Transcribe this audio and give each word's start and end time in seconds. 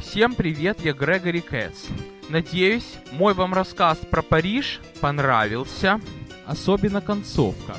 Всем 0.00 0.34
привет, 0.34 0.78
я 0.82 0.94
Грегори 0.94 1.42
Кэтс. 1.42 1.84
Надеюсь, 2.30 2.94
мой 3.12 3.34
вам 3.34 3.52
рассказ 3.52 3.98
про 3.98 4.22
Париж 4.22 4.80
понравился, 5.00 6.00
особенно 6.46 7.02
концовка. 7.02 7.76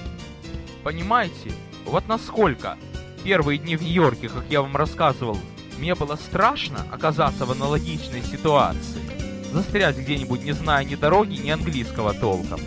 Понимаете, 0.84 1.52
вот 1.86 2.08
насколько 2.08 2.78
первые 3.24 3.58
дни 3.58 3.76
в 3.76 3.82
Нью-Йорке, 3.82 4.30
как 4.30 4.46
я 4.50 4.62
вам 4.62 4.76
рассказывал, 4.76 5.38
мне 5.80 5.96
было 5.96 6.16
страшно 6.16 6.86
оказаться 6.92 7.46
в 7.46 7.52
аналогичной 7.52 8.22
ситуации. 8.22 9.02
Застрять 9.52 9.98
где-нибудь, 9.98 10.44
не 10.44 10.52
зная 10.52 10.86
ни 10.86 10.96
дороги, 10.96 11.38
ни 11.38 11.50
английского 11.50 12.14
толком. 12.14 12.60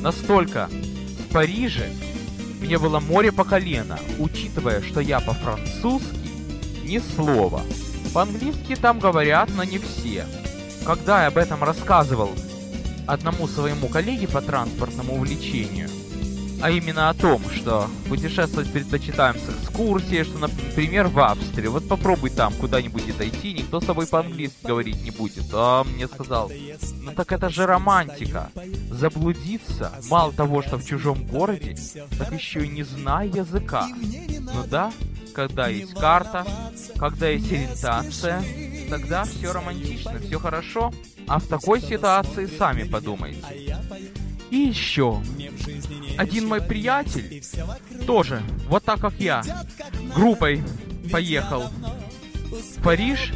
Настолько 0.00 0.68
в 0.68 1.32
Париже 1.32 1.90
мне 2.60 2.78
было 2.78 3.00
море 3.00 3.32
по 3.32 3.44
колено, 3.44 3.98
учитывая, 4.18 4.80
что 4.80 5.00
я 5.00 5.20
по-французски 5.20 6.16
ни 6.84 6.98
слова. 6.98 7.62
По-английски 8.14 8.76
там 8.76 9.00
говорят, 9.00 9.50
но 9.56 9.64
не 9.64 9.78
все. 9.78 10.24
Когда 10.86 11.22
я 11.22 11.28
об 11.28 11.36
этом 11.36 11.64
рассказывал 11.64 12.30
одному 13.08 13.48
своему 13.48 13.88
коллеге 13.88 14.28
по 14.28 14.40
транспортному 14.40 15.16
увлечению, 15.16 15.90
а 16.62 16.70
именно 16.70 17.10
о 17.10 17.14
том, 17.14 17.42
что 17.50 17.90
путешествовать 18.08 18.72
предпочитаем 18.72 19.34
с 19.34 19.50
экскурсией, 19.50 20.22
что, 20.22 20.38
например, 20.38 21.08
в 21.08 21.18
Австрии. 21.18 21.66
Вот 21.66 21.88
попробуй 21.88 22.30
там 22.30 22.54
куда-нибудь 22.54 23.10
отойти, 23.10 23.52
никто 23.52 23.80
с 23.80 23.84
тобой 23.84 24.06
по-английски 24.06 24.64
говорить 24.64 25.02
не 25.02 25.10
будет. 25.10 25.44
А 25.52 25.82
мне 25.82 26.06
сказал, 26.06 26.50
ну 27.00 27.12
так 27.12 27.32
это 27.32 27.50
же 27.50 27.66
романтика. 27.66 28.50
Заблудиться, 28.90 29.92
мало 30.08 30.32
того, 30.32 30.62
что 30.62 30.78
в 30.78 30.86
чужом 30.86 31.26
городе, 31.26 31.76
так 32.16 32.32
еще 32.32 32.64
и 32.64 32.68
не 32.68 32.84
зная 32.84 33.26
языка. 33.26 33.88
Ну 33.88 34.64
да, 34.70 34.92
когда 35.34 35.68
есть 35.68 35.94
карта, 35.94 36.46
когда 36.98 37.28
есть 37.28 37.50
ориентация, 37.52 38.42
тогда 38.88 39.24
все 39.24 39.52
романтично, 39.52 40.18
все 40.18 40.38
хорошо. 40.38 40.92
А 41.26 41.38
в 41.38 41.46
такой 41.46 41.80
ситуации 41.80 42.46
сами 42.46 42.84
подумайте. 42.84 43.76
И 44.50 44.56
еще, 44.56 45.20
один 46.16 46.46
мой 46.46 46.62
приятель, 46.62 47.42
тоже, 48.06 48.42
вот 48.68 48.84
так 48.84 49.00
как 49.00 49.14
я, 49.14 49.42
группой 50.14 50.62
поехал 51.10 51.64
в 52.50 52.82
Париж, 52.82 53.32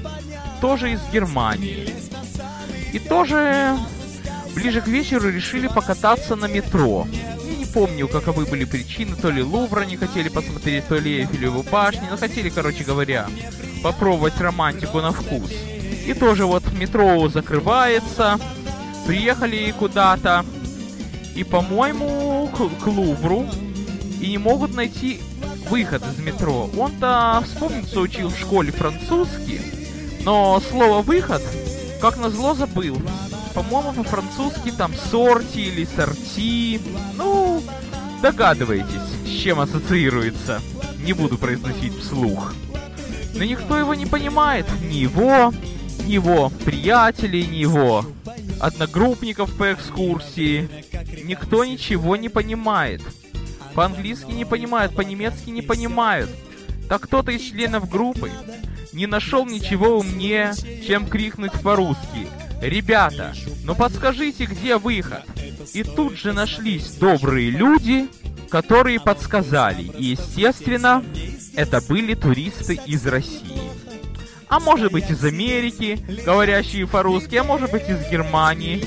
тоже 0.61 0.93
из 0.93 1.01
Германии. 1.13 1.93
И 2.93 2.99
тоже 2.99 3.77
ближе 4.55 4.81
к 4.81 4.87
вечеру 4.87 5.29
решили 5.29 5.67
покататься 5.67 6.37
на 6.37 6.47
метро 6.47 7.07
помню, 7.79 8.09
каковы 8.09 8.45
были 8.45 8.65
причины, 8.65 9.15
то 9.15 9.31
ли 9.31 9.41
Лувра 9.41 9.83
не 9.83 9.97
хотели 9.97 10.29
посмотреть, 10.29 10.89
то 10.89 10.97
ли 10.97 11.21
Эйфелеву 11.21 11.63
башню, 11.63 12.09
но 12.11 12.17
хотели, 12.17 12.49
короче 12.49 12.83
говоря, 12.83 13.29
попробовать 13.85 14.41
романтику 14.41 15.01
на 15.01 15.13
вкус. 15.13 15.53
И 16.05 16.13
тоже 16.13 16.45
вот 16.45 16.65
метро 16.73 17.29
закрывается, 17.29 18.41
приехали 19.07 19.73
куда-то, 19.79 20.45
и, 21.37 21.45
по-моему, 21.45 22.51
к, 22.53 22.83
к 22.83 22.87
Лувру, 22.89 23.47
и 24.21 24.27
не 24.27 24.39
могут 24.39 24.75
найти 24.75 25.21
выход 25.71 26.03
из 26.03 26.19
метро. 26.19 26.69
Он-то, 26.77 27.45
вспомнится, 27.45 28.01
учил 28.01 28.31
в 28.31 28.37
школе 28.37 28.73
французский, 28.73 29.61
но 30.25 30.61
слово 30.69 31.03
«выход», 31.03 31.43
как 32.01 32.17
назло, 32.17 32.55
забыл. 32.55 33.01
По-моему, 33.55 33.93
по-французски 33.93 34.71
там 34.71 34.93
сорти 34.95 35.61
или 35.61 35.85
сорти. 35.97 36.81
Ну, 37.17 37.63
догадываетесь, 38.23 39.27
с 39.27 39.43
чем 39.43 39.61
ассоциируется. 39.61 40.61
Не 41.05 41.13
буду 41.13 41.39
произносить 41.39 41.97
вслух. 41.99 42.55
Но 43.35 43.45
никто 43.45 43.79
его 43.79 43.95
не 43.95 44.07
понимает. 44.07 44.67
Ни 44.83 44.97
его, 44.97 45.53
ни 46.05 46.13
его 46.13 46.51
приятелей, 46.65 47.47
ни 47.47 47.57
его 47.57 48.05
одногруппников 48.61 49.57
по 49.57 49.73
экскурсии. 49.73 50.69
Никто 51.25 51.65
ничего 51.65 52.17
не 52.17 52.29
понимает. 52.29 53.03
По-английски 53.75 54.33
не 54.33 54.45
понимают, 54.45 54.95
по-немецки 54.95 55.51
не 55.51 55.63
понимают. 55.63 56.31
Так 56.89 57.03
кто-то 57.03 57.31
из 57.31 57.43
членов 57.43 57.89
группы 57.89 58.31
не 58.93 59.07
нашел 59.07 59.47
ничего 59.47 59.99
умнее, 59.99 60.53
чем 60.87 61.07
крикнуть 61.07 61.53
по-русски 61.53 62.27
«Ребята, 62.61 63.35
ну 63.65 63.75
подскажите, 63.75 64.47
где 64.47 64.77
выход?» 64.77 65.25
И 65.75 65.83
тут 65.83 66.17
же 66.17 66.33
нашлись 66.33 66.93
добрые 66.93 67.51
люди, 67.51 68.09
которые 68.51 69.01
подсказали. 69.01 69.85
И, 69.97 70.07
естественно, 70.07 71.05
это 71.55 71.81
были 71.81 72.15
туристы 72.15 72.81
из 72.87 73.07
России. 73.07 73.61
А 74.49 74.61
может 74.61 74.93
быть 74.93 75.11
из 75.11 75.23
Америки, 75.25 76.01
говорящие 76.25 76.87
по-русски, 76.87 77.37
а 77.37 77.45
может 77.45 77.71
быть 77.71 77.89
из 77.89 78.09
Германии. 78.11 78.85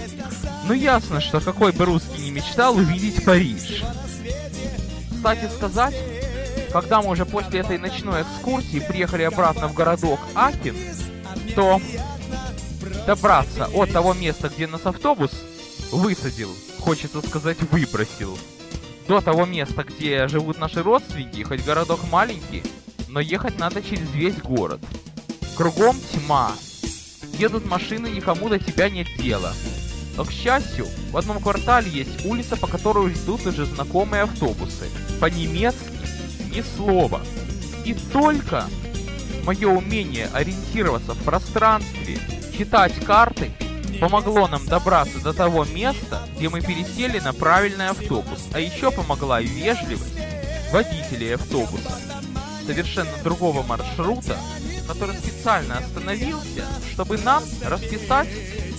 Ну 0.68 0.74
ясно, 0.74 1.22
что 1.22 1.40
какой 1.40 1.72
бы 1.72 1.86
русский 1.86 2.24
не 2.24 2.32
мечтал 2.32 2.76
увидеть 2.76 3.24
Париж. 3.24 3.84
Кстати 5.12 5.48
сказать, 5.56 5.96
когда 6.72 7.02
мы 7.02 7.10
уже 7.10 7.26
после 7.26 7.60
этой 7.60 7.78
ночной 7.78 8.24
экскурсии 8.24 8.80
приехали 8.80 9.24
обратно 9.24 9.68
в 9.68 9.74
городок 9.74 10.20
Акин, 10.34 10.76
то 11.56 11.80
добраться 13.06 13.70
от 13.74 13.92
того 13.92 14.14
места, 14.14 14.50
где 14.50 14.68
нас 14.68 14.86
автобус 14.86 15.32
высадил, 15.92 16.50
хочется 16.80 17.22
сказать, 17.22 17.58
выбросил, 17.72 18.38
до 19.08 19.22
того 19.22 19.46
места, 19.46 19.84
где 19.84 20.28
живут 20.28 20.60
наши 20.60 20.82
родственники, 20.82 21.44
хоть 21.44 21.66
городок 21.66 22.00
маленький, 22.12 22.64
но 23.08 23.20
ехать 23.20 23.60
надо 23.60 23.82
через 23.82 24.10
весь 24.12 24.38
город. 24.38 24.80
Кругом 25.58 25.98
тьма. 26.14 26.54
Едут 27.34 27.66
машины, 27.66 28.08
никому 28.08 28.50
до 28.50 28.60
тебя 28.60 28.90
нет 28.90 29.08
дела. 29.18 29.54
Но, 30.16 30.26
к 30.26 30.32
счастью, 30.32 30.88
в 31.12 31.18
одном 31.18 31.42
квартале 31.42 31.90
есть 31.90 32.26
улица, 32.26 32.56
по 32.56 32.68
которой 32.68 33.14
ждут 33.14 33.46
уже 33.46 33.66
знакомые 33.66 34.24
автобусы. 34.24 34.90
По-немецки 35.20 35.90
ни 36.54 36.62
слова. 36.62 37.22
И 37.86 37.94
только 38.14 38.66
мое 39.44 39.68
умение 39.68 40.30
ориентироваться 40.34 41.14
в 41.14 41.24
пространстве 41.24 42.20
читать 42.58 42.94
карты 43.06 43.52
помогло 44.00 44.48
нам 44.48 44.66
добраться 44.66 45.20
до 45.20 45.34
того 45.34 45.66
места, 45.66 46.28
где 46.36 46.50
мы 46.50 46.62
пересели 46.62 47.20
на 47.20 47.34
правильный 47.34 47.90
автобус. 47.90 48.48
А 48.54 48.60
еще 48.60 48.92
помогла 48.92 49.42
и 49.42 49.46
вежливость 49.46 50.18
водителей 50.72 51.36
автобуса 51.36 51.92
совершенно 52.66 53.12
другого 53.24 53.64
маршрута, 53.64 54.38
который 54.88 55.16
специально 55.18 55.78
остановился, 55.78 56.66
чтобы 56.92 57.18
нам 57.18 57.44
расписать, 57.64 58.30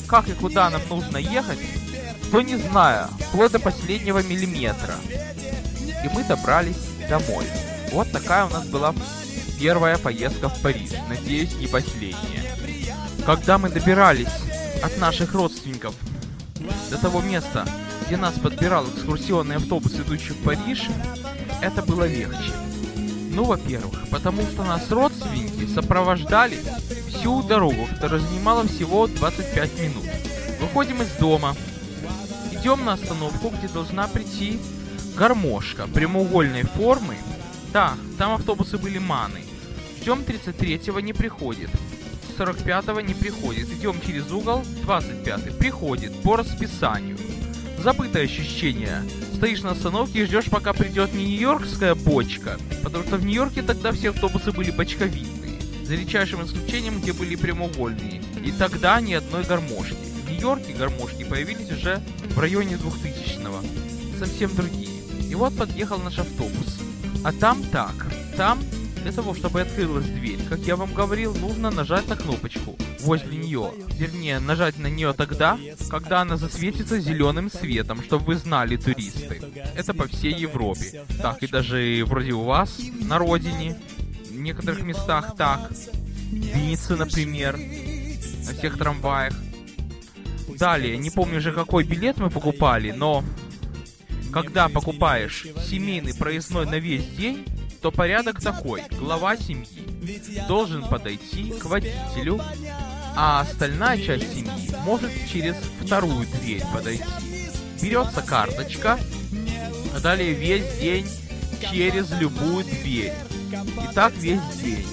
как 0.07 0.29
и 0.29 0.33
куда 0.33 0.71
нам 0.71 0.83
нужно 0.89 1.19
ехать, 1.19 1.59
то 2.31 2.41
не 2.41 2.57
зная, 2.57 3.09
вплоть 3.29 3.53
до 3.53 3.59
последнего 3.59 4.23
миллиметра. 4.23 4.95
И 6.05 6.09
мы 6.09 6.25
добрались 6.25 6.77
домой. 7.09 7.45
Вот 7.93 8.11
такая 8.11 8.47
у 8.47 8.51
нас 8.51 8.67
была 8.67 8.95
первая 9.61 9.99
поездка 9.99 10.49
в 10.49 10.61
Париж. 10.63 10.91
Надеюсь, 11.09 11.55
не 11.57 11.67
последняя. 11.67 12.43
Когда 13.27 13.59
мы 13.59 13.69
добирались 13.69 14.29
от 14.83 14.99
наших 14.99 15.35
родственников 15.35 15.95
до 16.91 16.99
того 16.99 17.21
места, 17.21 17.67
где 18.07 18.17
нас 18.17 18.35
подбирал 18.35 18.87
экскурсионный 18.87 19.57
автобус, 19.57 19.95
идущий 19.95 20.33
в 20.33 20.43
Париж, 20.43 20.89
это 21.61 21.83
было 21.83 22.05
легче. 22.05 22.53
Ну, 23.31 23.45
во-первых, 23.45 24.09
потому 24.11 24.43
что 24.43 24.65
нас 24.65 24.91
родственники 24.91 25.67
сопровождали 25.73 26.59
всю 27.09 27.43
дорогу, 27.43 27.87
которая 27.91 28.21
занимала 28.21 28.67
всего 28.67 29.07
25 29.07 29.81
минут. 29.81 30.05
Выходим 30.61 31.01
из 31.01 31.11
дома, 31.13 31.57
идем 32.53 32.85
на 32.85 32.95
остановку, 32.95 33.51
где 33.51 33.69
должна 33.69 34.07
прийти 34.09 34.61
гармошка 35.17 35.87
прямоугольной 35.87 36.65
формы. 36.65 37.17
Да, 37.73 37.95
там 38.19 38.35
автобусы 38.35 38.79
были 38.79 38.99
маны. 38.99 39.41
Ждем 40.01 40.21
33-го 40.21 41.01
не 41.01 41.13
приходит. 41.13 41.71
45-го 42.39 43.01
не 43.01 43.15
приходит. 43.15 43.69
Идем 43.71 43.97
через 44.05 44.31
угол, 44.31 44.63
25-й 44.87 45.53
приходит 45.53 46.13
по 46.23 46.37
расписанию. 46.37 47.17
Забытое 47.79 48.25
ощущение. 48.25 49.03
Стоишь 49.35 49.63
на 49.63 49.73
остановке 49.73 50.23
и 50.23 50.25
ждешь, 50.25 50.47
пока 50.51 50.73
придет 50.73 51.13
не 51.15 51.25
нью-йоркская 51.25 51.97
бочка, 51.97 52.57
потому 52.83 53.03
что 53.03 53.17
в 53.17 53.25
Нью-Йорке 53.25 53.63
тогда 53.63 53.91
все 53.91 54.11
автобусы 54.11 54.53
были 54.53 54.71
бочковидные, 54.71 55.61
за 55.85 55.97
редчайшим 55.97 56.45
исключением, 56.45 57.01
где 57.01 57.13
были 57.13 57.35
прямоугольные, 57.35 58.23
и 58.45 58.53
тогда 58.53 59.01
ни 59.01 59.15
одной 59.15 59.43
гармошки. 59.43 59.97
В 60.25 60.31
Нью-Йорке 60.31 60.75
гармошки 60.75 61.25
появились 61.25 61.73
уже 61.73 62.01
в 62.31 62.39
районе 62.39 62.77
2000-го, 62.77 63.59
совсем 64.19 64.55
другие. 64.55 64.91
И 65.29 65.35
вот 65.35 65.57
подъехал 65.57 65.99
наш 65.99 66.21
автобус. 66.21 66.79
А 67.25 67.33
там 67.33 67.65
так, 67.65 67.95
там 68.37 68.61
для 69.03 69.13
того, 69.13 69.35
чтобы 69.35 69.61
открылась 69.61 70.07
дверь, 70.07 70.39
как 70.49 70.61
я 70.61 70.77
вам 70.77 70.93
говорил, 70.93 71.35
нужно 71.35 71.71
нажать 71.71 72.09
на 72.09 72.17
кнопочку 72.17 72.77
возле 73.01 73.37
нее. 73.37 73.73
Вернее, 73.99 74.39
нажать 74.39 74.79
на 74.79 74.87
нее 74.87 75.13
тогда, 75.13 75.59
когда 75.91 76.23
она 76.23 76.37
засветится 76.37 76.99
зеленым 76.99 77.51
светом, 77.51 78.03
чтобы 78.03 78.27
вы 78.27 78.37
знали, 78.37 78.77
туристы. 78.77 79.43
Это 79.75 79.95
по 79.95 80.07
всей 80.07 80.35
Европе. 80.35 81.05
Так, 81.21 81.43
и 81.43 81.47
даже 81.47 82.03
вроде 82.07 82.33
у 82.33 82.45
вас 82.45 82.79
на 83.01 83.19
родине, 83.19 83.77
в 84.31 84.37
некоторых 84.37 84.83
местах 84.83 85.37
так. 85.37 85.71
В 85.71 86.35
Виннице, 86.35 86.97
например. 86.97 87.59
на 88.47 88.55
всех 88.55 88.79
трамваях. 88.79 89.35
Далее, 90.59 90.97
не 90.97 91.11
помню 91.11 91.41
же 91.41 91.53
какой 91.53 91.85
билет 91.85 92.19
мы 92.19 92.31
покупали, 92.31 92.93
но 92.93 93.25
когда 94.33 94.69
покупаешь 94.69 95.47
семейный 95.69 96.15
проездной 96.15 96.67
на 96.67 96.79
весь 96.79 97.07
день, 97.07 97.45
то 97.83 97.91
порядок 97.91 98.41
такой. 98.41 98.85
Глава 98.93 99.37
семьи 99.37 99.67
должен 100.47 100.85
подойти 100.85 101.51
к 101.51 101.65
водителю, 101.65 102.41
а 103.17 103.41
остальная 103.41 104.01
часть 104.01 104.33
семьи 104.33 104.71
может 104.85 105.11
через 105.31 105.57
вторую 105.85 106.27
дверь 106.27 106.63
подойти. 106.73 107.05
Берется 107.83 108.23
карточка, 108.23 108.99
а 109.95 110.01
далее 110.01 110.33
весь 110.33 110.79
день 110.79 111.07
через 111.73 112.11
любую 112.13 112.65
дверь. 112.65 113.13
И 113.51 113.95
так 113.95 114.15
весь 114.15 114.41
день. 114.63 114.87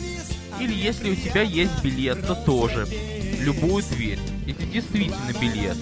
Или 0.59 0.73
если 0.73 1.11
у 1.11 1.15
тебя 1.15 1.43
есть 1.43 1.83
билет, 1.83 2.25
то 2.25 2.33
тоже. 2.33 2.87
Любую 3.39 3.83
дверь. 3.83 4.19
Это 4.47 4.65
действительно 4.65 5.31
билет. 5.39 5.77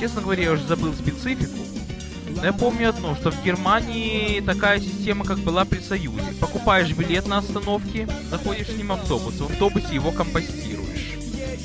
Честно 0.00 0.22
говоря, 0.22 0.44
я 0.44 0.52
уже 0.52 0.66
забыл 0.66 0.94
специфику. 0.94 1.63
Но 2.44 2.48
я 2.48 2.52
помню 2.52 2.90
одно, 2.90 3.14
что 3.14 3.30
в 3.30 3.42
Германии 3.42 4.38
такая 4.40 4.78
система, 4.78 5.24
как 5.24 5.38
была 5.38 5.64
при 5.64 5.78
Союзе. 5.78 6.34
Покупаешь 6.42 6.92
билет 6.92 7.26
на 7.26 7.38
остановке, 7.38 8.06
заходишь 8.28 8.66
с 8.66 8.76
ним 8.76 8.92
автобус, 8.92 9.36
в 9.36 9.44
автобусе 9.50 9.94
его 9.94 10.10
компостируешь. 10.10 11.14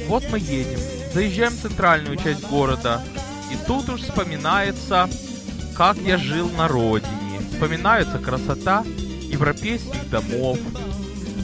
Вот 0.07 0.23
мы 0.31 0.39
едем, 0.39 0.79
заезжаем 1.13 1.51
в 1.51 1.61
центральную 1.61 2.15
часть 2.15 2.47
города, 2.47 3.03
и 3.51 3.57
тут 3.67 3.89
уж 3.89 3.99
вспоминается, 4.03 5.09
как 5.75 5.97
я 5.97 6.17
жил 6.17 6.49
на 6.51 6.69
родине. 6.69 7.41
Вспоминается 7.51 8.17
красота 8.17 8.85
европейских 9.23 10.09
домов. 10.09 10.59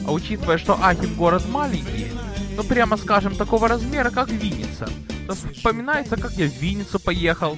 А 0.06 0.12
учитывая, 0.12 0.56
что 0.56 0.82
Ахен 0.82 1.14
город 1.14 1.42
маленький, 1.46 2.10
ну 2.56 2.64
прямо 2.64 2.96
скажем, 2.96 3.36
такого 3.36 3.68
размера, 3.68 4.08
как 4.08 4.30
Винница, 4.30 4.88
Вспоминается, 5.34 6.16
как 6.16 6.32
я 6.32 6.48
в 6.48 6.54
Винницу 6.54 6.98
поехал. 6.98 7.56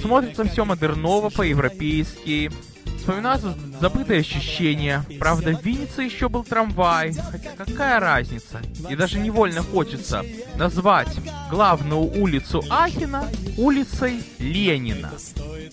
Смотрится 0.00 0.44
все 0.44 0.64
модерново, 0.64 1.30
по-европейски. 1.30 2.50
Вспоминаются 2.98 3.56
забытые 3.80 4.20
ощущения. 4.20 5.04
Правда, 5.18 5.56
в 5.56 5.64
Виннице 5.64 6.02
еще 6.02 6.28
был 6.28 6.44
трамвай. 6.44 7.12
Хотя 7.12 7.50
какая 7.56 7.98
разница? 7.98 8.60
И 8.88 8.94
даже 8.94 9.18
невольно 9.18 9.62
хочется 9.62 10.24
назвать 10.56 11.08
главную 11.50 12.02
улицу 12.02 12.62
Ахина 12.68 13.26
улицей 13.56 14.22
Ленина. 14.38 15.10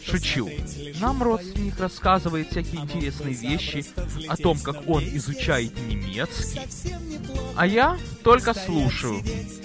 Шучу. 0.04 0.50
Нам 1.00 1.22
родственник 1.22 1.80
рассказывает 1.80 2.50
всякие 2.52 2.82
интересные 2.82 3.34
вещи 3.34 3.86
о 4.28 4.38
том, 4.38 4.60
как 4.60 4.88
он 4.88 5.04
изучает 5.04 5.78
немецкий. 5.88 6.62
А 7.56 7.66
я 7.66 7.98
только 8.24 8.54
слушаю. 8.54 9.22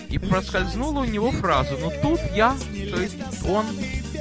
И 0.09 0.19
проскользнула 0.19 1.01
у 1.01 1.05
него 1.05 1.31
фраза, 1.31 1.77
но 1.81 1.91
тут 2.03 2.21
я, 2.35 2.55
то 2.91 3.01
есть 3.01 3.17
он, 3.49 3.65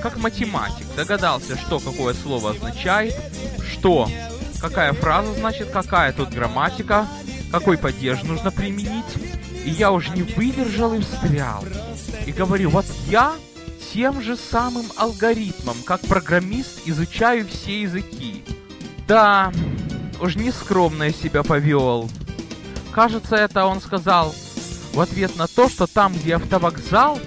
как 0.01 0.17
математик, 0.17 0.85
догадался, 0.95 1.57
что 1.57 1.79
какое 1.79 2.13
слово 2.13 2.51
означает, 2.51 3.13
что, 3.69 4.09
какая 4.61 4.93
фраза 4.93 5.33
значит, 5.33 5.69
какая 5.69 6.13
тут 6.13 6.29
грамматика, 6.29 7.07
какой 7.51 7.77
падеж 7.77 8.23
нужно 8.23 8.51
применить. 8.51 9.03
И 9.65 9.69
я 9.69 9.91
уже 9.91 10.11
не 10.11 10.23
выдержал 10.23 10.93
и 10.93 11.01
встрял. 11.01 11.65
И 12.25 12.31
говорю, 12.31 12.69
вот 12.69 12.85
я 13.07 13.35
тем 13.93 14.21
же 14.21 14.37
самым 14.37 14.85
алгоритмом, 14.95 15.75
как 15.85 16.01
программист, 16.01 16.81
изучаю 16.85 17.47
все 17.47 17.81
языки. 17.81 18.43
Да, 19.07 19.51
уж 20.21 20.35
нескромно 20.35 21.03
я 21.03 21.11
себя 21.11 21.43
повел. 21.43 22.09
Кажется, 22.91 23.35
это 23.35 23.65
он 23.65 23.81
сказал 23.81 24.33
в 24.93 24.99
ответ 24.99 25.35
на 25.35 25.47
то, 25.47 25.69
что 25.69 25.87
там, 25.87 26.13
где 26.13 26.35
автовокзал, 26.35 27.19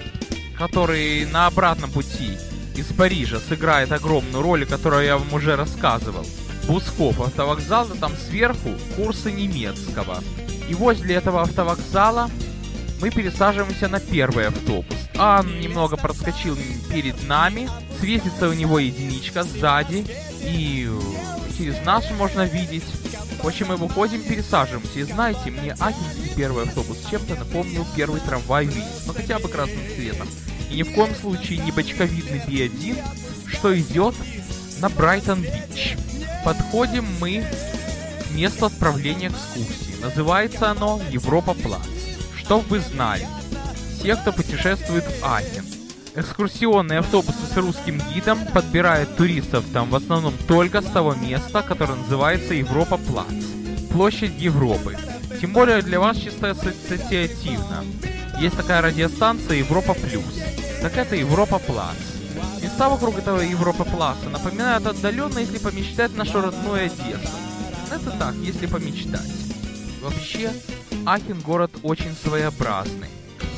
который 0.57 1.25
на 1.25 1.47
обратном 1.47 1.91
пути 1.91 2.37
из 2.75 2.85
Парижа 2.87 3.39
сыграет 3.39 3.91
огромную 3.91 4.43
роль, 4.43 4.65
которую 4.65 5.05
я 5.05 5.17
вам 5.17 5.33
уже 5.33 5.55
рассказывал, 5.55 6.25
Бусков 6.67 7.21
автовокзал, 7.21 7.87
там 7.99 8.11
сверху 8.27 8.71
курсы 8.95 9.31
немецкого. 9.31 10.23
И 10.67 10.73
возле 10.73 11.15
этого 11.15 11.41
автовокзала 11.41 12.29
мы 13.01 13.09
пересаживаемся 13.09 13.87
на 13.87 13.99
первый 13.99 14.47
автобус. 14.47 14.97
Ан 15.17 15.59
немного 15.59 15.97
проскочил 15.97 16.57
перед 16.91 17.27
нами, 17.27 17.69
светится 17.99 18.49
у 18.49 18.53
него 18.53 18.79
единичка 18.79 19.43
сзади, 19.43 20.05
и 20.41 20.89
через 21.57 21.83
нас 21.85 22.05
можно 22.17 22.45
видеть 22.45 22.83
в 23.45 23.47
общем, 23.47 23.67
мы 23.67 23.75
выходим, 23.75 24.23
пересаживаемся. 24.23 24.99
И 24.99 25.03
знаете, 25.03 25.51
мне 25.51 25.73
Акинский 25.73 26.33
первый 26.35 26.63
автобус 26.63 26.97
чем-то 27.11 27.35
напомнил 27.35 27.85
первый 27.95 28.19
трамвай 28.21 28.65
Винс. 28.65 29.05
Ну 29.05 29.13
хотя 29.13 29.37
бы 29.37 29.49
красным 29.49 29.85
цветом. 29.95 30.27
И 30.71 30.77
ни 30.77 30.81
в 30.81 30.91
коем 30.95 31.13
случае 31.13 31.59
не 31.59 31.71
бочковидный 31.71 32.39
B1, 32.39 32.97
что 33.45 33.79
идет 33.79 34.15
на 34.79 34.89
Брайтон-Бич. 34.89 35.95
Подходим 36.43 37.05
мы 37.19 37.45
к 38.27 38.31
месту 38.31 38.65
отправления 38.65 39.27
экскурсии. 39.27 40.01
Называется 40.01 40.71
оно 40.71 40.99
Европа 41.11 41.53
Плац. 41.53 41.94
Чтоб 42.45 42.63
вы 42.67 42.79
знали, 42.79 43.27
все, 43.97 44.15
кто 44.15 44.31
путешествует 44.31 45.03
в 45.03 45.25
Ахен, 45.25 45.65
Экскурсионные 46.13 46.99
автобусы 46.99 47.39
с 47.51 47.57
русским 47.57 47.99
гидом 48.13 48.45
подбирают 48.53 49.17
туристов 49.17 49.65
там 49.73 49.89
в 49.89 49.95
основном 49.95 50.33
только 50.47 50.81
с 50.81 50.85
того 50.85 51.15
места, 51.15 51.63
которое 51.63 51.95
называется 51.95 52.53
Европа 52.53 52.97
Плац. 52.97 53.25
Площадь 53.91 54.39
Европы. 54.39 54.95
Тем 55.41 55.53
более 55.53 55.81
для 55.81 55.99
вас 55.99 56.17
чисто 56.17 56.51
ассоциативно. 56.51 57.83
Есть 58.39 58.55
такая 58.55 58.81
радиостанция 58.83 59.57
Европа 59.57 59.95
Плюс. 59.95 60.39
Так 60.81 60.95
это 60.97 61.15
Европа 61.15 61.57
Плац. 61.57 61.97
Места 62.61 62.89
вокруг 62.89 63.17
этого 63.17 63.41
Европа 63.41 63.85
Плаца 63.85 64.29
напоминают 64.29 64.85
отдаленно, 64.85 65.39
если 65.39 65.57
помечтать 65.57 66.15
нашу 66.15 66.41
родную 66.41 66.85
Одессу. 66.85 67.35
Это 67.91 68.11
так, 68.11 68.35
если 68.35 68.67
помечтать. 68.67 69.31
Вообще, 70.01 70.51
Ахен 71.05 71.39
город 71.41 71.71
очень 71.83 72.13
своеобразный. 72.15 73.09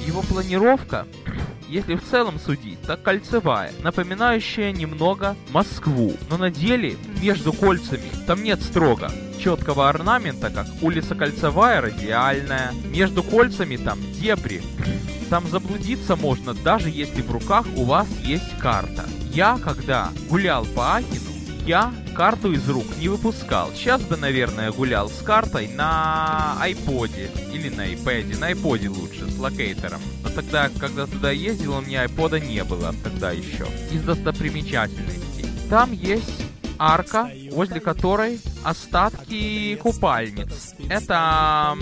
Его 0.06 0.22
планировка 0.22 1.06
если 1.70 1.96
в 1.96 2.04
целом 2.10 2.40
судить, 2.40 2.82
так 2.82 3.04
кольцевая, 3.04 3.72
напоминающая 3.84 4.72
немного 4.72 5.36
Москву. 5.52 6.14
Но 6.30 6.38
на 6.38 6.50
деле 6.50 6.98
между 7.22 7.54
кольцами 7.54 8.10
там 8.26 8.44
нет 8.44 8.62
строго 8.62 9.12
четкого 9.38 9.88
орнамента, 9.90 10.50
как 10.50 10.68
улица 10.82 11.16
Кольцевая 11.16 11.82
радиальная. 11.82 12.74
Между 12.86 13.24
кольцами 13.24 13.78
там 13.78 14.00
дебри. 14.14 14.62
Там 15.30 15.46
заблудиться 15.50 16.16
можно, 16.16 16.54
даже 16.54 16.90
если 16.90 17.22
в 17.22 17.30
руках 17.30 17.66
у 17.76 17.84
вас 17.84 18.08
есть 18.24 18.58
карта. 18.60 19.04
Я, 19.34 19.58
когда 19.58 20.10
гулял 20.30 20.64
по 20.64 20.96
Ахину, 20.96 21.27
я 21.68 21.94
карту 22.16 22.54
из 22.54 22.68
рук 22.70 22.86
не 22.98 23.10
выпускал. 23.10 23.72
Сейчас 23.76 24.02
бы, 24.02 24.16
наверное, 24.16 24.72
гулял 24.72 25.10
с 25.10 25.22
картой 25.22 25.68
на 25.68 26.56
айподе. 26.62 27.30
Или 27.54 27.68
на 27.70 27.88
iPad. 27.92 28.40
На 28.40 28.48
айподе 28.48 28.88
лучше, 28.88 29.30
с 29.30 29.38
локейтером. 29.38 30.00
Но 30.24 30.30
тогда, 30.30 30.70
когда 30.80 31.06
туда 31.06 31.32
ездил, 31.32 31.76
у 31.76 31.82
меня 31.82 32.04
айпода 32.04 32.40
не 32.40 32.64
было 32.64 32.96
тогда 33.04 33.32
еще. 33.32 33.68
Из 33.92 34.02
достопримечательностей. 34.02 35.46
Там 35.70 35.92
есть 35.92 36.46
арка, 36.80 37.30
возле 37.52 37.82
которой 37.82 38.40
остатки 38.64 39.76
купальниц. 39.76 40.74
Это 40.88 41.78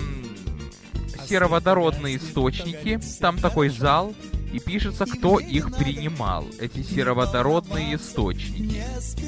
сероводородные 1.28 2.16
источники. 2.16 2.98
Там 3.20 3.38
такой 3.38 3.68
зал, 3.68 4.14
и 4.52 4.58
пишется, 4.58 5.06
кто 5.06 5.38
их 5.38 5.76
принимал, 5.76 6.46
эти 6.58 6.82
сероводородные 6.82 7.96
источники. 7.96 8.82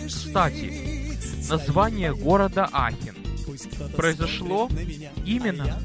Кстати, 0.07 1.17
название 1.49 2.15
города 2.15 2.69
Ахен 2.73 3.17
произошло 3.97 4.69
именно 5.25 5.79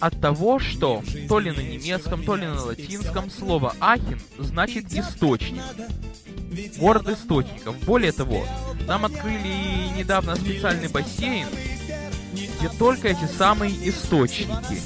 от 0.00 0.20
того, 0.20 0.58
что 0.58 1.02
то 1.28 1.38
ли 1.38 1.50
на 1.50 1.60
немецком, 1.60 2.22
то 2.22 2.36
ли 2.36 2.46
на 2.46 2.62
латинском 2.62 3.30
слово 3.30 3.74
«ахин» 3.80 4.20
значит 4.38 4.92
«источник». 4.92 5.62
Город 6.78 7.08
источников. 7.08 7.76
Более 7.84 8.12
того, 8.12 8.46
нам 8.86 9.04
открыли 9.04 9.96
недавно 9.96 10.36
специальный 10.36 10.88
бассейн, 10.88 11.46
где 12.32 12.68
только 12.78 13.08
эти 13.08 13.26
самые 13.26 13.72
источники. 13.88 14.80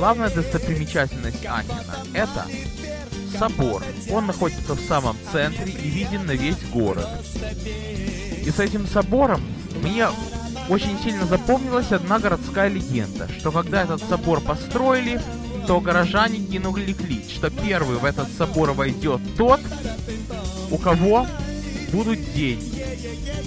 Главная 0.00 0.30
достопримечательность 0.30 1.44
Ахена– 1.44 1.94
это 2.14 2.46
собор. 3.38 3.84
Он 4.10 4.28
находится 4.28 4.72
в 4.72 4.80
самом 4.80 5.14
центре 5.30 5.70
и 5.70 5.90
виден 5.90 6.24
на 6.24 6.30
весь 6.30 6.56
город. 6.72 7.06
И 8.42 8.50
с 8.50 8.58
этим 8.58 8.86
собором 8.86 9.42
мне 9.82 10.06
очень 10.70 10.98
сильно 11.04 11.26
запомнилась 11.26 11.92
одна 11.92 12.18
городская 12.18 12.68
легенда, 12.68 13.28
что 13.38 13.52
когда 13.52 13.82
этот 13.82 14.02
собор 14.04 14.40
построили, 14.40 15.20
то 15.66 15.82
горожане 15.82 16.38
кинули 16.38 16.94
клич, 16.94 17.34
что 17.34 17.50
первый 17.50 17.98
в 17.98 18.06
этот 18.06 18.28
собор 18.38 18.72
войдет 18.72 19.20
тот, 19.36 19.60
у 20.70 20.78
кого 20.78 21.26
будут 21.92 22.18
деньги. 22.32 22.86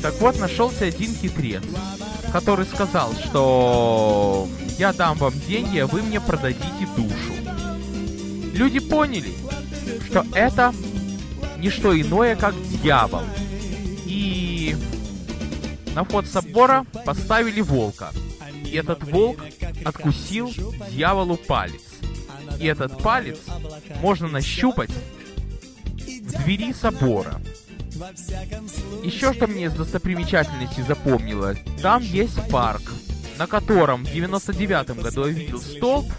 Так 0.03 0.13
вот, 0.21 0.39
нашелся 0.39 0.85
один 0.85 1.15
хитрец, 1.15 1.63
который 2.31 2.67
сказал, 2.67 3.11
что 3.15 4.47
Я 4.77 4.93
дам 4.93 5.17
вам 5.17 5.33
деньги, 5.47 5.77
а 5.79 5.87
вы 5.87 6.01
мне 6.01 6.19
продадите 6.19 6.87
душу. 6.95 7.33
Люди 8.53 8.79
поняли, 8.79 9.33
что 10.07 10.25
это 10.33 10.73
не 11.57 11.69
что 11.69 11.99
иное, 11.99 12.35
как 12.35 12.55
дьявол. 12.81 13.23
И 14.05 14.75
на 15.95 16.03
вход 16.03 16.27
собора 16.27 16.85
поставили 17.05 17.61
волка. 17.61 18.11
И 18.65 18.75
этот 18.75 19.03
волк 19.03 19.39
откусил 19.85 20.51
дьяволу 20.89 21.37
палец. 21.37 21.81
И 22.59 22.65
этот 22.65 23.01
палец 23.01 23.37
можно 24.01 24.27
нащупать 24.27 24.89
в 24.89 26.43
двери 26.43 26.73
собора. 26.73 27.39
Еще 29.03 29.33
что 29.33 29.47
мне 29.47 29.65
из 29.65 29.73
достопримечательностей 29.73 30.83
запомнилось, 30.83 31.59
там 31.81 32.01
есть 32.01 32.39
парк, 32.49 32.81
на 33.37 33.47
котором 33.47 34.05
в 34.05 34.11
99 34.11 35.01
году 35.01 35.25
я 35.25 35.33
видел 35.33 35.61
столб, 35.61 36.11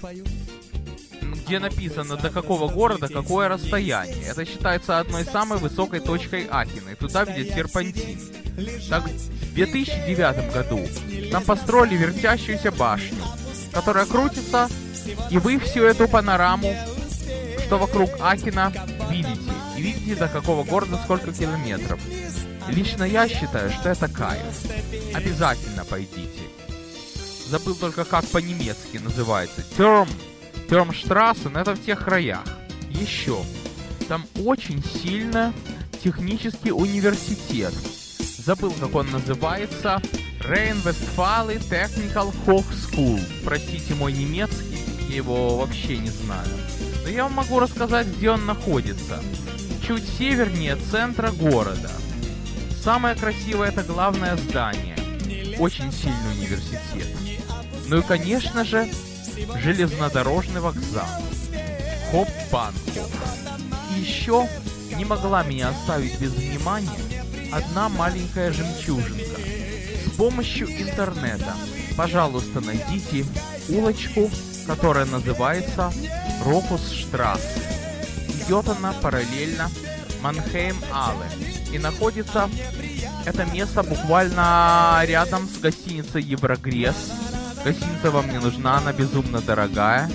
где 1.47 1.59
написано, 1.59 2.17
до 2.17 2.31
какого 2.31 2.73
города 2.73 3.09
какое 3.09 3.49
расстояние. 3.49 4.25
Это 4.29 4.45
считается 4.45 4.99
одной 4.99 5.25
самой 5.25 5.59
высокой 5.59 6.01
точкой 6.01 6.47
Ахины. 6.51 6.95
Туда 6.97 7.25
ведет 7.25 7.55
серпантин. 7.55 8.19
Так, 8.89 9.05
в 9.05 9.55
2009 9.55 10.53
году 10.53 10.81
там 11.31 11.45
построили 11.45 11.97
вертящуюся 11.97 12.71
башню, 12.71 13.25
которая 13.73 14.07
крутится, 14.07 14.69
и 15.31 15.39
вы 15.39 15.59
всю 15.59 15.83
эту 15.85 16.09
панораму, 16.09 16.75
что 17.67 17.79
вокруг 17.79 18.11
Ахина, 18.21 18.73
видите. 19.11 19.53
И 19.77 19.83
видите, 19.83 20.15
до 20.15 20.29
какого 20.29 20.65
города 20.65 20.99
сколько 21.05 21.33
километров. 21.33 22.01
Лично 22.69 23.05
я 23.05 23.29
считаю, 23.29 23.71
что 23.71 23.91
это 23.91 24.09
кайф. 24.09 24.43
Обязательно 25.15 25.85
пойдите. 25.85 26.49
Забыл 27.49 27.75
только, 27.75 28.05
как 28.05 28.27
по-немецки 28.27 28.99
называется. 28.99 29.63
Терм 29.77 30.09
Термштрассен 30.69 31.57
это 31.57 31.75
в 31.75 31.85
тех 31.85 32.05
краях. 32.05 32.45
Еще. 32.91 33.39
Там 34.09 34.27
очень 34.45 34.83
сильно 34.83 35.53
технический 36.03 36.73
университет. 36.73 37.73
Забыл, 38.39 38.73
как 38.73 38.95
он 38.95 39.11
называется. 39.11 40.01
Rhein-Westfalia 40.41 41.59
Technical 41.71 42.35
Hochschule. 42.47 43.23
Простите 43.45 43.95
мой 43.95 44.13
немецкий, 44.13 44.79
я 45.09 45.17
его 45.17 45.57
вообще 45.57 45.97
не 45.97 46.11
знаю. 46.11 46.49
Но 47.03 47.09
я 47.09 47.25
вам 47.25 47.33
могу 47.33 47.59
рассказать, 47.61 48.07
где 48.07 48.31
он 48.31 48.45
находится. 48.45 49.23
Чуть 49.87 50.07
севернее 50.19 50.77
центра 50.91 51.31
города. 51.31 51.91
Самое 52.83 53.15
красивое 53.15 53.69
это 53.69 53.83
главное 53.83 54.37
здание. 54.37 54.97
Очень 55.59 55.91
сильный 55.93 56.33
университет. 56.37 57.24
Ну 57.87 57.99
и, 57.99 58.03
конечно 58.03 58.65
же, 58.65 58.89
железнодорожный 59.63 60.61
вокзал, 60.61 61.07
Хоп-Банков. 62.11 63.11
И 63.91 64.01
еще 64.01 64.49
не 64.97 65.05
могла 65.05 65.43
меня 65.43 65.69
оставить 65.69 66.19
без 66.19 66.33
внимания 66.33 67.25
одна 67.53 67.89
маленькая 67.89 68.53
жемчужинка. 68.53 69.41
С 70.07 70.17
помощью 70.17 70.69
интернета, 70.69 71.55
пожалуйста, 71.97 72.61
найдите 72.61 73.27
улочку, 73.69 74.31
которая 74.67 75.05
называется 75.05 75.93
Рокусштрасс. 76.45 77.43
Идет 78.47 78.69
она 78.69 78.93
параллельно 78.93 79.71
Манхейм-Алле 80.23 81.29
и 81.73 81.79
находится 81.79 82.49
это 83.27 83.45
место 83.47 83.83
буквально 83.83 85.03
рядом 85.05 85.49
с 85.49 85.59
гостиницей 85.59 86.23
Еврогресс 86.23 86.97
Гостиница 87.65 88.11
вам 88.11 88.31
не 88.31 88.39
нужна, 88.39 88.77
она 88.77 88.93
безумно 88.93 89.41
дорогая. 89.41 90.11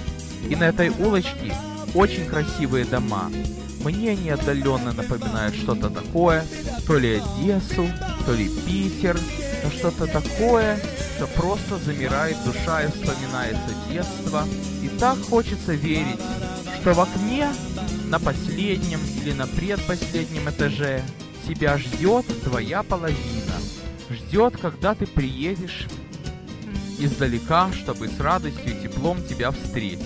И 0.47 0.55
на 0.55 0.65
этой 0.65 0.89
улочке 0.89 1.53
очень 1.95 2.25
красивые 2.25 2.85
дома. 2.85 3.31
Мне 3.83 4.11
они 4.11 4.29
отдаленно 4.29 4.93
напоминают 4.93 5.55
что-то 5.55 5.89
такое, 5.89 6.45
то 6.85 6.97
ли 6.97 7.21
Одессу, 7.21 7.87
то 8.25 8.33
ли 8.33 8.49
Питер, 8.67 9.19
но 9.63 9.71
что-то 9.71 10.05
такое, 10.05 10.79
что 11.15 11.27
просто 11.27 11.77
замирает 11.79 12.37
душа 12.45 12.83
и 12.83 12.91
вспоминается 12.91 13.73
детство. 13.89 14.45
И 14.83 14.89
так 14.99 15.17
хочется 15.29 15.73
верить, 15.73 16.21
что 16.81 16.93
в 16.93 16.99
окне 16.99 17.47
на 18.05 18.19
последнем 18.19 18.99
или 19.21 19.31
на 19.33 19.47
предпоследнем 19.47 20.49
этаже 20.49 21.01
тебя 21.47 21.77
ждет 21.77 22.25
твоя 22.43 22.83
половина. 22.83 23.55
Ждет, 24.09 24.57
когда 24.57 24.93
ты 24.93 25.07
приедешь 25.07 25.87
издалека, 26.99 27.71
чтобы 27.73 28.07
с 28.07 28.19
радостью 28.19 28.77
и 28.77 28.83
теплом 28.83 29.23
тебя 29.23 29.51
встретить. 29.51 30.03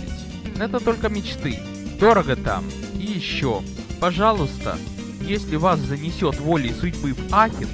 Это 0.59 0.79
только 0.79 1.09
мечты. 1.09 1.59
Дорого 1.99 2.35
там. 2.35 2.65
И 2.95 3.05
еще, 3.05 3.61
пожалуйста, 3.99 4.77
если 5.21 5.55
вас 5.55 5.79
занесет 5.79 6.39
волей 6.39 6.73
судьбы 6.73 7.13
в 7.13 7.33
Ахен, 7.33 7.69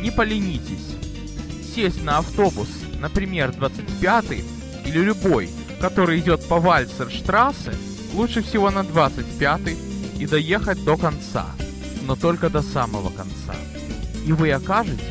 не 0.00 0.10
поленитесь. 0.10 0.96
Сесть 1.74 2.02
на 2.02 2.18
автобус, 2.18 2.68
например, 3.00 3.52
25 3.52 4.24
или 4.86 4.98
любой, 4.98 5.50
который 5.80 6.20
идет 6.20 6.46
по 6.46 6.58
Вальцерштрассе, 6.58 7.72
лучше 8.14 8.42
всего 8.42 8.70
на 8.70 8.84
25 8.84 9.60
и 10.18 10.26
доехать 10.26 10.84
до 10.84 10.96
конца, 10.96 11.46
но 12.06 12.16
только 12.16 12.48
до 12.48 12.62
самого 12.62 13.10
конца. 13.10 13.54
И 14.26 14.32
вы 14.32 14.50
окажетесь 14.52 15.02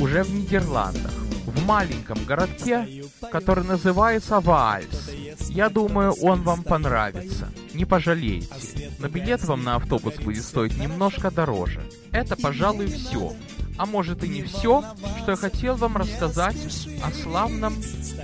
уже 0.00 0.24
в 0.24 0.34
Нидерландах 0.34 1.21
в 1.46 1.66
маленьком 1.66 2.24
городке, 2.24 3.04
который 3.30 3.64
называется 3.64 4.40
Ваальс. 4.40 5.10
Я 5.48 5.68
думаю, 5.68 6.12
он 6.22 6.42
вам 6.42 6.62
понравится. 6.62 7.50
Не 7.74 7.84
пожалеете. 7.84 8.90
Но 8.98 9.08
билет 9.08 9.44
вам 9.44 9.64
на 9.64 9.76
автобус 9.76 10.14
будет 10.16 10.44
стоить 10.44 10.78
немножко 10.78 11.30
дороже. 11.30 11.82
Это, 12.12 12.36
пожалуй, 12.36 12.86
все. 12.86 13.34
А 13.78 13.86
может 13.86 14.22
и 14.22 14.28
не 14.28 14.42
все, 14.42 14.84
что 15.18 15.32
я 15.32 15.36
хотел 15.36 15.76
вам 15.76 15.96
рассказать 15.96 16.56
о 17.02 17.10
славном 17.10 17.74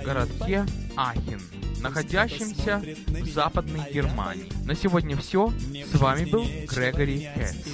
городке 0.05 0.65
Ахен, 0.95 1.41
находящемся 1.81 2.81
в 3.07 3.27
Западной 3.27 3.91
Германии. 3.91 4.51
На 4.65 4.75
сегодня 4.75 5.17
все. 5.17 5.51
С 5.91 5.97
вами 5.97 6.25
был 6.25 6.45
Грегори 6.67 7.29
Хэтс. 7.35 7.67